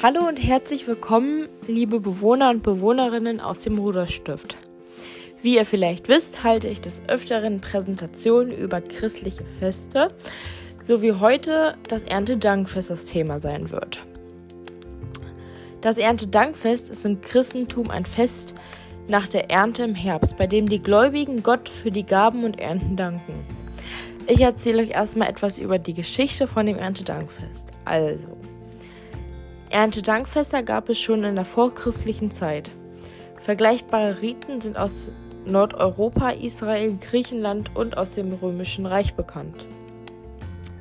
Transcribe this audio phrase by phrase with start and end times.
[0.00, 4.56] Hallo und herzlich willkommen, liebe Bewohner und Bewohnerinnen aus dem Ruderstift.
[5.42, 10.14] Wie ihr vielleicht wisst, halte ich des Öfteren Präsentationen über christliche Feste,
[10.80, 14.06] so wie heute das Erntedankfest das Thema sein wird.
[15.80, 18.54] Das Erntedankfest ist im Christentum ein Fest
[19.08, 22.94] nach der Ernte im Herbst, bei dem die Gläubigen Gott für die Gaben und Ernten
[22.94, 23.34] danken.
[24.28, 27.72] Ich erzähle euch erstmal etwas über die Geschichte von dem Erntedankfest.
[27.84, 28.38] Also,
[29.70, 32.70] Erntedankfeste gab es schon in der vorchristlichen Zeit.
[33.40, 35.10] Vergleichbare Riten sind aus
[35.44, 39.66] Nordeuropa, Israel, Griechenland und aus dem Römischen Reich bekannt.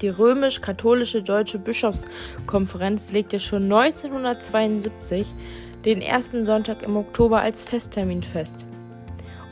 [0.00, 5.32] Die römisch-katholische Deutsche Bischofskonferenz legte schon 1972
[5.84, 8.66] den ersten Sonntag im Oktober als Festtermin fest,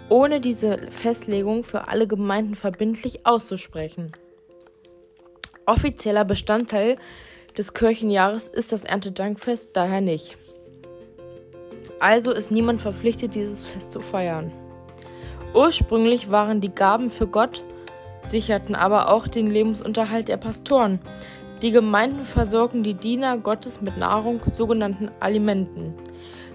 [0.08, 4.10] ohne diese Festlegung für alle Gemeinden verbindlich auszusprechen.
[5.66, 6.96] Offizieller Bestandteil
[7.56, 10.36] des Kirchenjahres ist das Erntedankfest daher nicht.
[11.98, 14.52] Also ist niemand verpflichtet, dieses Fest zu feiern.
[15.54, 17.62] Ursprünglich waren die Gaben für Gott,
[18.28, 21.00] sicherten aber auch den Lebensunterhalt der Pastoren.
[21.60, 25.94] Die Gemeinden versorgen die Diener Gottes mit Nahrung, sogenannten Alimenten.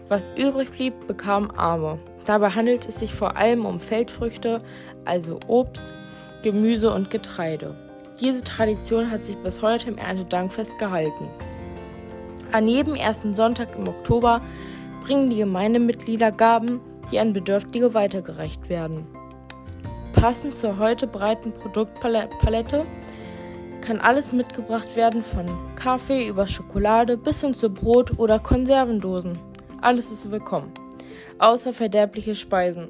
[0.08, 2.00] Was übrig blieb, bekamen Arme.
[2.26, 4.62] Dabei handelt es sich vor allem um Feldfrüchte,
[5.04, 5.94] also Obst,
[6.42, 7.76] Gemüse und Getreide.
[8.22, 11.28] Diese Tradition hat sich bis heute im Erntedankfest gehalten.
[12.54, 14.42] An jedem ersten Sonntag im Oktober
[15.04, 16.80] bringen die Gemeindemitglieder Gaben,
[17.12, 19.06] die an Bedürftige weitergereicht werden.
[20.14, 22.86] Passend zur heute breiten Produktpalette
[23.82, 29.38] kann alles mitgebracht werden, von Kaffee über Schokolade bis hin zu Brot oder Konservendosen.
[29.82, 30.72] Alles ist willkommen,
[31.40, 32.88] außer verderbliche Speisen.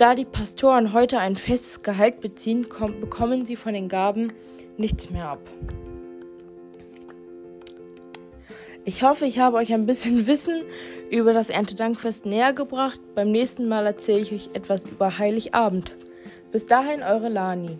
[0.00, 2.66] Da die Pastoren heute ein festes Gehalt beziehen,
[3.02, 4.32] bekommen sie von den Gaben
[4.78, 5.40] nichts mehr ab.
[8.86, 10.62] Ich hoffe, ich habe euch ein bisschen Wissen
[11.10, 12.98] über das Erntedankfest näher gebracht.
[13.14, 15.94] Beim nächsten Mal erzähle ich euch etwas über Heiligabend.
[16.50, 17.78] Bis dahin, eure Lani.